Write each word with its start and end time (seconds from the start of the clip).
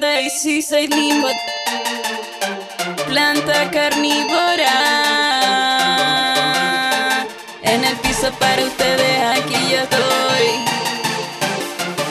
Daisy, 0.00 0.62
soy 0.62 0.86
limbo. 0.86 1.28
Planta 3.06 3.70
carnívora. 3.70 4.72
En 7.62 7.84
el 7.84 7.96
piso 7.98 8.30
para 8.38 8.64
ustedes, 8.64 9.20
aquí 9.36 9.54
yo 9.70 9.80
estoy. 9.82 10.64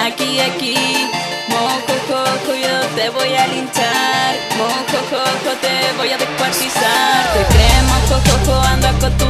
Aquí, 0.00 0.40
aquí. 0.40 1.10
Mojo, 1.48 1.94
cojo, 2.08 2.54
yo 2.54 2.86
te 2.96 3.10
voy 3.10 3.34
a 3.34 3.46
linchar. 3.48 4.36
Mojo, 4.56 4.98
cojo, 5.10 5.54
te 5.60 5.92
voy 5.98 6.10
a 6.10 6.16
descuartizar. 6.16 7.32
Te 7.34 7.44
cremo, 7.54 7.94
cojo, 8.08 8.58
anda 8.62 8.92
con 8.98 9.14
tu 9.18 9.26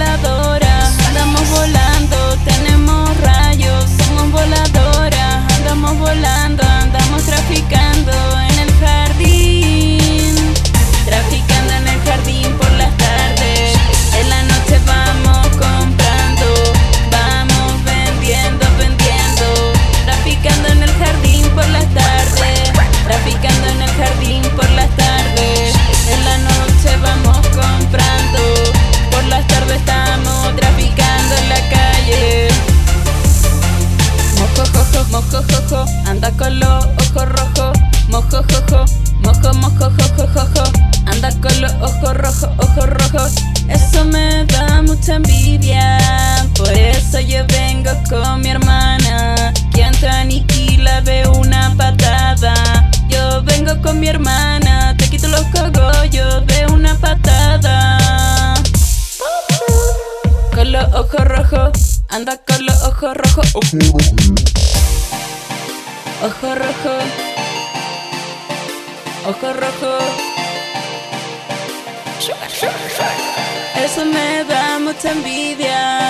andamos 0.00 1.50
volando, 1.50 2.36
tenemos 2.46 3.20
rayos, 3.20 3.84
somos 3.98 4.30
voladoras, 4.32 5.52
andamos 5.52 5.98
volando, 5.98 6.62
andamos 6.62 7.22
traficando 7.24 8.12
en 8.48 8.58
el 8.58 8.72
jardín. 8.80 10.34
Traficando 11.04 11.74
en 11.74 11.88
el 11.88 12.00
jardín 12.04 12.56
por 12.56 12.72
las 12.72 12.96
tardes. 12.96 13.74
En 14.18 14.30
la 14.30 14.42
noche 14.44 14.80
vamos 14.86 15.46
comprando, 15.48 16.46
vamos 17.10 17.84
vendiendo, 17.84 18.64
vendiendo. 18.78 19.72
Traficando 20.06 20.68
en 20.68 20.82
el 20.84 20.92
jardín 20.94 21.44
por 21.50 21.68
las 21.68 21.86
tardes. 21.92 22.72
Traficando 23.04 23.68
en 23.68 23.82
el 23.82 23.90
jardín 23.90 24.42
por 24.42 24.54
las 24.54 24.56
tardes. 24.56 24.71
Ojos 42.72 42.90
rojos. 42.90 43.32
Eso 43.68 44.04
me 44.04 44.44
da 44.46 44.82
mucha 44.82 45.14
envidia. 45.16 45.98
Por 46.56 46.72
eso 46.72 47.20
yo 47.20 47.44
vengo 47.48 47.90
con 48.08 48.40
mi 48.40 48.50
hermana. 48.50 49.52
Quien 49.72 49.92
te 50.00 50.08
aniquila 50.08 51.00
de 51.02 51.26
una 51.28 51.74
patada. 51.76 52.90
Yo 53.08 53.42
vengo 53.44 53.80
con 53.82 54.00
mi 54.00 54.08
hermana. 54.08 54.96
Te 54.96 55.08
quito 55.08 55.28
los 55.28 55.42
cogollos 55.46 56.46
de 56.46 56.66
una 56.72 56.94
patada. 56.96 58.54
Con 60.54 60.72
los 60.72 60.84
ojos 60.94 61.24
rojos, 61.24 62.02
anda 62.08 62.36
con 62.46 62.66
los 62.66 62.82
ojos 62.82 63.16
rojos. 63.16 63.46
Ojo 66.22 66.54
rojo, 66.54 66.94
ojo 69.26 69.52
rojo. 69.52 70.31
Eso 73.84 74.04
me 74.04 74.44
da 74.44 74.78
mucha 74.78 75.10
envidia. 75.10 76.01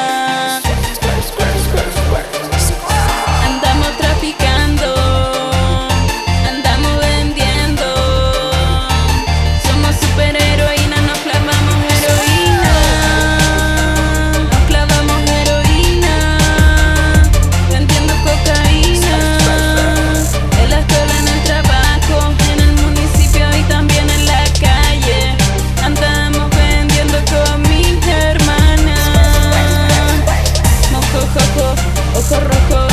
ojos 32.14 32.42
rojos. 32.44 32.91